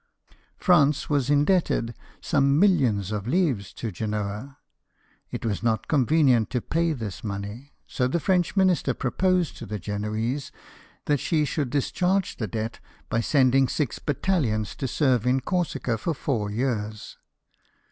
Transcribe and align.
France 0.57 1.11
was 1.11 1.29
indebted 1.29 1.93
some 2.21 2.59
millions 2.59 3.11
of 3.11 3.27
livres 3.27 3.71
to 3.71 3.91
Genoa: 3.91 4.57
it 5.29 5.45
was 5.45 5.61
not 5.61 5.87
convenient 5.87 6.49
to 6.49 6.59
pay 6.59 6.91
this 6.91 7.23
money; 7.23 7.71
so 7.85 8.07
the 8.07 8.19
French 8.19 8.55
Minister 8.55 8.95
proposed 8.95 9.57
to 9.57 9.67
the 9.67 9.77
Genoese 9.77 10.51
that 11.05 11.19
she 11.19 11.45
should 11.45 11.69
discharge 11.69 12.37
the 12.37 12.47
debt 12.47 12.79
by 13.09 13.21
sending 13.21 13.67
six 13.67 13.99
battalions 13.99 14.75
to 14.75 14.87
serve 14.87 15.27
in 15.27 15.39
Corsica 15.39 15.99
for 15.99 16.15
four 16.15 16.49
years. 16.49 17.17